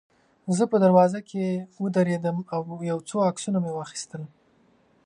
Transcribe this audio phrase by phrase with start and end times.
[0.55, 1.45] زه په دروازه کې
[1.81, 2.61] ودرېدم او
[2.91, 4.23] یو څو عکسونه مې واخیستل.